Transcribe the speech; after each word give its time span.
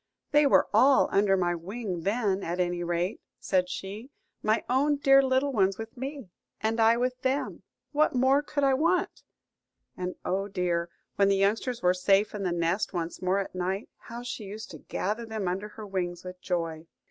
"They 0.31 0.47
were 0.47 0.67
all 0.73 1.09
under 1.11 1.37
my 1.37 1.53
wing 1.53 2.01
then, 2.01 2.41
at 2.41 2.59
any 2.59 2.83
rate," 2.83 3.21
said 3.39 3.69
she; 3.69 4.09
"my 4.41 4.65
own 4.67 4.95
dear 4.97 5.21
little 5.21 5.51
ones 5.53 5.77
with 5.77 5.95
me, 5.95 6.31
and 6.59 6.79
I 6.79 6.97
with 6.97 7.21
them: 7.21 7.61
what 7.91 8.15
more 8.15 8.41
could 8.41 8.63
I 8.63 8.73
want?" 8.73 9.21
And, 9.95 10.15
oh 10.25 10.47
dear, 10.47 10.89
when 11.17 11.27
the 11.27 11.35
youngsters 11.37 11.83
were 11.83 11.93
safe 11.93 12.33
in 12.33 12.41
the 12.41 12.51
nest 12.51 12.93
once 12.95 13.21
more 13.21 13.37
at 13.37 13.53
night, 13.53 13.89
how 13.99 14.23
she 14.23 14.45
used 14.45 14.71
to 14.71 14.79
gather 14.79 15.23
them 15.23 15.47
under 15.47 15.67
her 15.67 15.85
wings 15.85 16.23
with 16.23 16.41
joy! 16.41 16.87